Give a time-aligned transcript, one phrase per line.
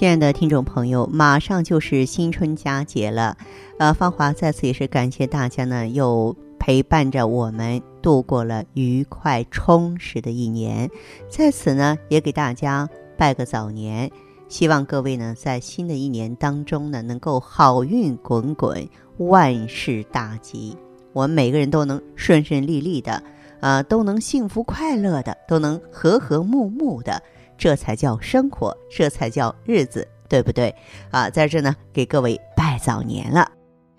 [0.00, 3.36] 亲爱的听众朋友，马上就是新春佳节了，
[3.78, 10.88] 呃，芳华在此也是感谢大家呢，又陪伴着我们度过了愉快充实的一年，
[11.28, 14.10] 在此呢也给大家拜个早年，
[14.48, 20.74] 希望各位呢在新的一年当中呢能够好运滚滚，万事大吉，
[21.12, 23.22] 我们每个人都能顺顺利利的，
[23.60, 27.22] 呃，都能幸福快乐的，都能和和睦睦的。
[27.60, 30.74] 这才叫生活，这才叫日子，对不对？
[31.10, 33.52] 啊，在这呢，给各位拜早年了。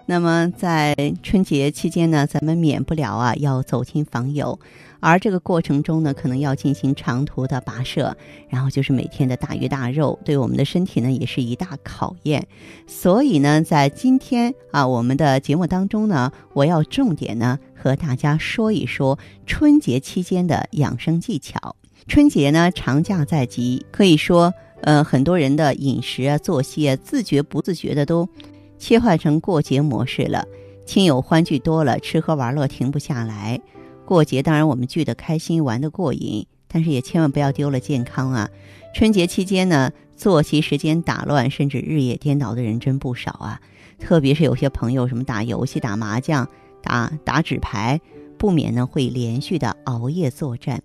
[0.08, 4.60] 那么在春节期间呢，咱们免不了啊要走亲访友，
[5.00, 8.18] 而这个过程中呢，可能要进行长途的跋涉，
[8.50, 12.48] 然后就是每天的大鱼大肉，对我们的身体呢也是一大考验。
[12.88, 21.76] 所以呢，在今天啊，我们的节目当中呢，我要重点呢和大家说一说春节期间的养生技巧。
[22.08, 28.28] 春节呢，长假在即，可以说，呃，很多人的饮食啊、作息啊，自觉不自觉的都
[28.78, 30.46] 切换成过节模式了。
[30.86, 33.62] 亲友欢聚多了，吃喝玩乐停不下来。
[34.04, 38.50] 过节当然我们聚得开心，玩得过瘾，但是也千万不要丢了健康啊。
[38.94, 43.62] 春节期间呢，作息时间打乱，甚至日夜颠倒的人真不少啊。
[44.00, 46.46] 特别是有些朋友什么打游戏、打麻将、
[46.82, 48.02] 打打纸牌，
[48.38, 50.82] 不免呢会连续的熬夜作战。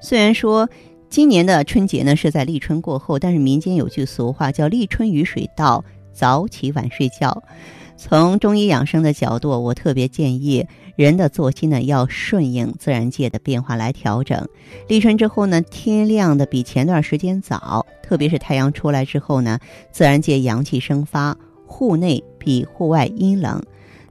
[0.00, 0.68] 虽然说
[1.08, 7.42] 今年的春节呢是在立春过后，但是民间有句俗话叫“立春雨水到，早起晚睡觉”。
[7.96, 14.48] 从中医养生的角度，我特别建议人的作息呢要顺应自然界的变化来调整。
[14.88, 19.58] 立春之后呢，天亮的比前段时间早，特别是太阳出来之后呢，
[19.92, 23.62] 自然界阳气生发，户内比户外阴冷。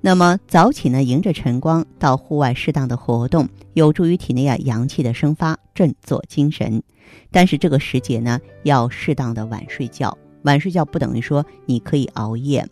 [0.02, 6.82] 那么早起呢，迎着晨光到户外适当的活动，有助于体内啊阳气的生发，振作精神。
[7.32, 10.18] 但是这个时节呢，要适当的晚睡觉。
[10.44, 12.66] 晚睡觉不等于说你可以熬夜，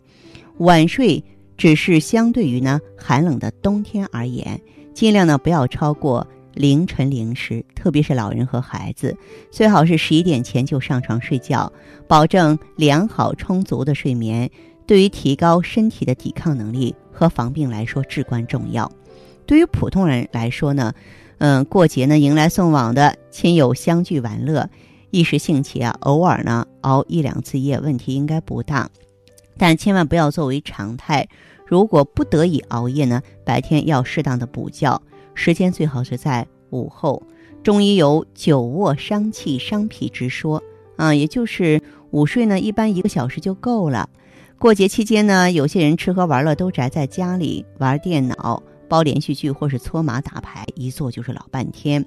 [0.56, 1.22] 晚睡
[1.58, 4.58] 只是相对于呢寒冷的冬天而言，
[4.94, 9.14] 尽量呢不要超过凌晨零时，特别是老人和孩子，
[9.50, 11.70] 最好是十一点前就上床睡觉，
[12.06, 14.50] 保证良好充足的睡眠，
[14.88, 16.96] 对于提高身体的抵抗能力。
[17.18, 18.88] 和防病来说至关重要。
[19.44, 20.94] 对于普通人来说呢，
[21.38, 24.70] 嗯，过节呢迎来送往的亲友相聚玩乐，
[25.10, 28.88] 一时兴起啊，偶尔呢熬一两次夜，问题应该不大。
[29.56, 31.26] 但千万不要作为常态。
[31.66, 35.02] 如果不得已熬夜呢，白天要适当的补觉，
[35.34, 37.24] 时间最好是在午后。
[37.64, 40.62] 中医有久卧伤气伤脾之说
[40.94, 41.82] 啊，也就是
[42.12, 44.08] 午睡呢，一般一个小时就够了。
[44.58, 52.04] 过节期间呢，有些人吃喝玩乐都宅在家里玩电脑、煲连续剧或是搓麻打牌，一坐就是老半天。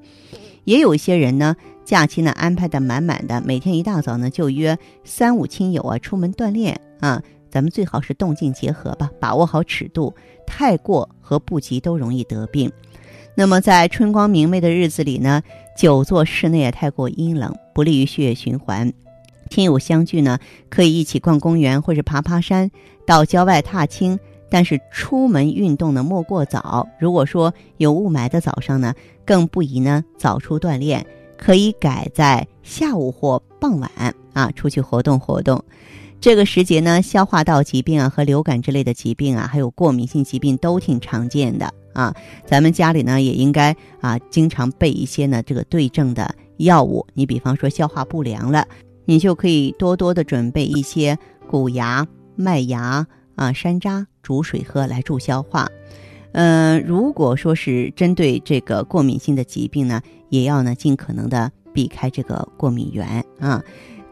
[0.65, 7.23] 也有一些人呢，假期呢安排的满满的，每天一大早呢就约三五亲友啊出门锻炼啊。
[7.49, 10.13] 咱们最好是动静结合吧，把握好尺度，
[10.45, 12.69] 太过和不及都容易得病。
[13.33, 15.41] 那么在春光明媚的日子里呢，
[15.77, 18.91] 久坐室内也太过阴冷，不利于血液循环。
[19.51, 20.39] 亲友相聚呢，
[20.69, 22.71] 可以一起逛公园，或是爬爬山，
[23.05, 24.17] 到郊外踏青。
[24.49, 26.87] 但是出门运动呢，莫过早。
[26.99, 28.93] 如果说有雾霾的早上呢，
[29.25, 31.05] 更不宜呢早出锻炼，
[31.37, 33.91] 可以改在下午或傍晚
[34.33, 35.63] 啊出去活动活动。
[36.19, 42.13] 这个时节呢，消化道疾病啊和流感之类的疾病啊，还有过敏性疾病都挺常见的啊。
[42.45, 47.05] 咱们家里呢也应该啊经常备一些呢这个对症的药物。
[47.13, 48.67] 你比方说消化不良了。
[49.11, 52.07] 你就可以多多的准备一些谷芽、
[52.37, 53.05] 麦芽
[53.35, 55.67] 啊、山楂煮水喝来助消化。
[56.31, 63.61] 嗯，如果说是针对这个过敏性的疾病呢，也要呢尽可能的避开这个过敏源啊。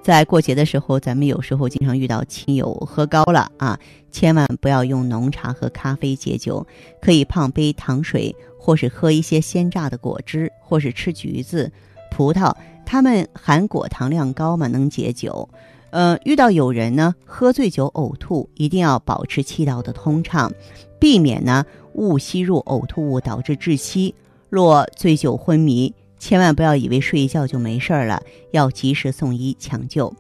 [0.02, 3.80] 在过节的时候，咱们有时候经常遇到亲友喝高了啊，
[4.12, 6.68] 千万不要用浓茶和咖啡解酒，
[7.02, 11.72] 可以泡杯糖水，或是喝一些鲜榨的果汁，或是吃橘子、
[12.12, 12.54] 葡萄。
[12.92, 15.48] 它们含果糖量高嘛，能解酒。
[15.92, 20.52] 呃，遇到有人呢喝醉酒呕吐，一定要保持气道的通畅，
[20.98, 21.64] 避免呢
[21.94, 24.16] 误吸入呕吐物导致窒息。
[24.50, 30.12] 若醉酒昏迷，千万不要以为睡一觉就没事儿了，要及时送医抢救。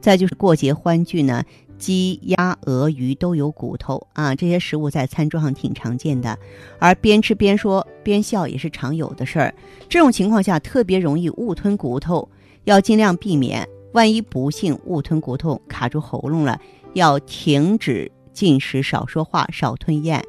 [0.00, 1.44] 再就是过节欢聚呢。
[1.78, 6.38] 鸡、鸭、鹅、鱼都有骨头啊，这些食物在餐桌上挺常见的，
[6.78, 9.54] 而边吃边说边笑也是常有的事儿。
[9.88, 12.28] 这种情况下特别容易误吞骨头，
[12.64, 13.66] 要尽量避免。
[13.92, 16.60] 万一不幸误吞骨头卡住喉咙了，
[16.92, 20.22] 要停止进食，少说话，少吞咽。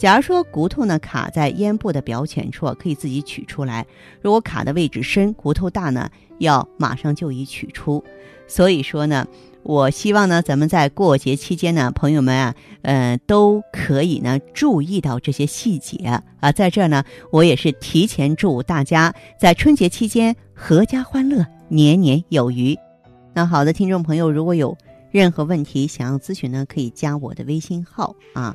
[0.00, 3.84] 假如说骨头呢卡在咽部的表浅处，可以自己取出来；
[4.22, 8.02] 如果卡的位置深，骨头大呢，要马上就医取出。
[8.48, 9.26] 所以说呢。
[9.62, 15.98] 我希望呢，咱们在过节期间呢，朋友们啊，呃，都可以呢注意到这些细节
[16.40, 16.50] 啊。
[16.50, 22.74] 在这儿呢，我也是提前祝大家在春节期间阖家欢乐，年年有余。
[23.34, 24.74] 那好的，听众朋友，如果有
[25.10, 28.54] 任何问题想要咨询呢，可以加我的微信号啊，